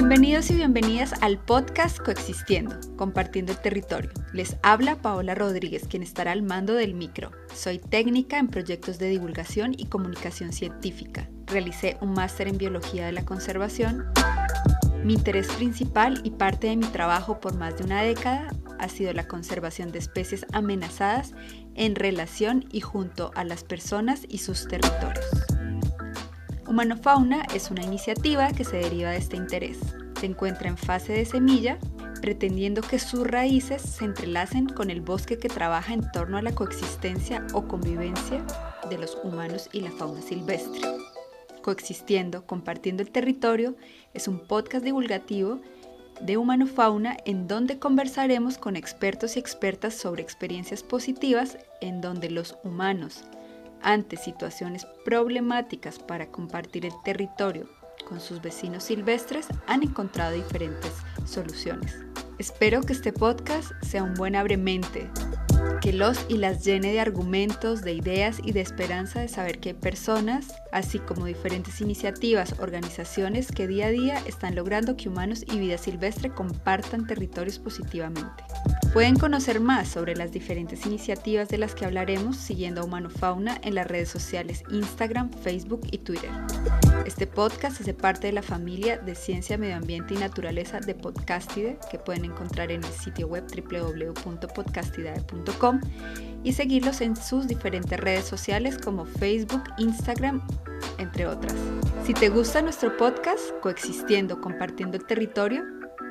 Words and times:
Bienvenidos 0.00 0.50
y 0.50 0.54
bienvenidas 0.54 1.12
al 1.20 1.38
podcast 1.38 1.98
Coexistiendo, 1.98 2.74
compartiendo 2.96 3.52
el 3.52 3.60
territorio. 3.60 4.10
Les 4.32 4.56
habla 4.62 4.96
Paola 5.02 5.34
Rodríguez, 5.34 5.86
quien 5.86 6.02
estará 6.02 6.32
al 6.32 6.40
mando 6.40 6.72
del 6.72 6.94
micro. 6.94 7.32
Soy 7.54 7.78
técnica 7.78 8.38
en 8.38 8.48
proyectos 8.48 8.98
de 8.98 9.10
divulgación 9.10 9.74
y 9.76 9.88
comunicación 9.88 10.54
científica. 10.54 11.28
Realicé 11.44 11.98
un 12.00 12.14
máster 12.14 12.48
en 12.48 12.56
biología 12.56 13.04
de 13.04 13.12
la 13.12 13.26
conservación. 13.26 14.06
Mi 15.04 15.12
interés 15.12 15.48
principal 15.48 16.22
y 16.24 16.30
parte 16.30 16.68
de 16.68 16.76
mi 16.76 16.86
trabajo 16.86 17.38
por 17.38 17.58
más 17.58 17.76
de 17.76 17.84
una 17.84 18.00
década 18.00 18.48
ha 18.78 18.88
sido 18.88 19.12
la 19.12 19.28
conservación 19.28 19.92
de 19.92 19.98
especies 19.98 20.46
amenazadas 20.54 21.34
en 21.74 21.94
relación 21.94 22.64
y 22.72 22.80
junto 22.80 23.32
a 23.34 23.44
las 23.44 23.64
personas 23.64 24.22
y 24.30 24.38
sus 24.38 24.66
territorios. 24.66 25.26
Humanofauna 26.70 27.46
es 27.52 27.72
una 27.72 27.82
iniciativa 27.82 28.52
que 28.52 28.62
se 28.62 28.76
deriva 28.76 29.10
de 29.10 29.16
este 29.16 29.36
interés. 29.36 29.80
Se 30.20 30.26
encuentra 30.26 30.68
en 30.68 30.76
fase 30.76 31.12
de 31.12 31.24
semilla, 31.24 31.78
pretendiendo 32.20 32.80
que 32.80 33.00
sus 33.00 33.26
raíces 33.26 33.82
se 33.82 34.04
entrelacen 34.04 34.68
con 34.68 34.88
el 34.88 35.00
bosque 35.00 35.36
que 35.36 35.48
trabaja 35.48 35.92
en 35.94 36.08
torno 36.12 36.38
a 36.38 36.42
la 36.42 36.54
coexistencia 36.54 37.44
o 37.54 37.66
convivencia 37.66 38.46
de 38.88 38.98
los 38.98 39.18
humanos 39.24 39.68
y 39.72 39.80
la 39.80 39.90
fauna 39.90 40.22
silvestre. 40.22 40.80
Coexistiendo, 41.60 42.46
compartiendo 42.46 43.02
el 43.02 43.10
territorio, 43.10 43.74
es 44.14 44.28
un 44.28 44.38
podcast 44.38 44.84
divulgativo 44.84 45.60
de 46.20 46.36
Humanofauna 46.36 47.16
en 47.24 47.48
donde 47.48 47.80
conversaremos 47.80 48.58
con 48.58 48.76
expertos 48.76 49.34
y 49.34 49.40
expertas 49.40 49.94
sobre 49.94 50.22
experiencias 50.22 50.84
positivas 50.84 51.58
en 51.80 52.00
donde 52.00 52.30
los 52.30 52.58
humanos, 52.62 53.24
ante 53.82 54.16
situaciones 54.16 54.86
problemáticas 55.04 55.98
para 55.98 56.30
compartir 56.30 56.86
el 56.86 56.92
territorio 57.04 57.68
con 58.08 58.20
sus 58.20 58.40
vecinos 58.40 58.84
silvestres, 58.84 59.46
han 59.66 59.82
encontrado 59.82 60.34
diferentes 60.34 60.92
soluciones. 61.24 61.96
Espero 62.38 62.80
que 62.80 62.92
este 62.92 63.12
podcast 63.12 63.72
sea 63.82 64.02
un 64.02 64.14
buen 64.14 64.34
abremente, 64.34 65.10
que 65.80 65.92
los 65.92 66.24
y 66.28 66.38
las 66.38 66.64
llene 66.64 66.92
de 66.92 67.00
argumentos, 67.00 67.82
de 67.82 67.92
ideas 67.92 68.40
y 68.42 68.52
de 68.52 68.62
esperanza 68.62 69.20
de 69.20 69.28
saber 69.28 69.60
que 69.60 69.70
hay 69.70 69.74
personas, 69.74 70.54
así 70.72 70.98
como 70.98 71.26
diferentes 71.26 71.80
iniciativas, 71.80 72.54
organizaciones 72.58 73.52
que 73.52 73.68
día 73.68 73.86
a 73.86 73.90
día 73.90 74.22
están 74.26 74.54
logrando 74.54 74.96
que 74.96 75.08
humanos 75.08 75.44
y 75.52 75.58
vida 75.58 75.78
silvestre 75.78 76.30
compartan 76.30 77.06
territorios 77.06 77.58
positivamente. 77.58 78.42
Pueden 78.92 79.16
conocer 79.16 79.60
más 79.60 79.88
sobre 79.88 80.16
las 80.16 80.32
diferentes 80.32 80.84
iniciativas 80.84 81.48
de 81.48 81.58
las 81.58 81.76
que 81.76 81.84
hablaremos 81.84 82.36
siguiendo 82.36 82.80
a 82.80 82.84
Humano 82.84 83.08
Fauna 83.08 83.60
en 83.62 83.76
las 83.76 83.86
redes 83.86 84.08
sociales 84.08 84.64
Instagram, 84.68 85.30
Facebook 85.30 85.82
y 85.92 85.98
Twitter. 85.98 86.28
Este 87.06 87.28
podcast 87.28 87.80
hace 87.80 87.94
parte 87.94 88.26
de 88.26 88.32
la 88.32 88.42
familia 88.42 88.98
de 88.98 89.14
Ciencia, 89.14 89.56
Medio 89.56 89.76
Ambiente 89.76 90.14
y 90.14 90.16
Naturaleza 90.16 90.80
de 90.80 90.96
Podcastide, 90.96 91.78
que 91.88 92.00
pueden 92.00 92.24
encontrar 92.24 92.72
en 92.72 92.82
el 92.82 92.90
sitio 92.90 93.28
web 93.28 93.44
www.podcastidae.com 93.46 95.80
y 96.42 96.52
seguirlos 96.52 97.00
en 97.00 97.14
sus 97.14 97.46
diferentes 97.46 98.00
redes 98.00 98.24
sociales 98.24 98.76
como 98.76 99.04
Facebook, 99.04 99.62
Instagram, 99.78 100.44
entre 100.98 101.28
otras. 101.28 101.54
Si 102.04 102.12
te 102.12 102.28
gusta 102.28 102.60
nuestro 102.60 102.96
podcast, 102.96 103.52
Coexistiendo, 103.60 104.40
Compartiendo 104.40 104.96
el 104.96 105.06
Territorio, 105.06 105.62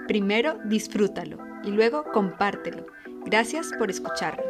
primero 0.07 0.57
disfrútalo 0.63 1.48
y 1.63 1.71
luego 1.71 2.03
compártelo. 2.11 2.85
Gracias 3.25 3.71
por 3.77 3.89
escucharlo. 3.89 4.43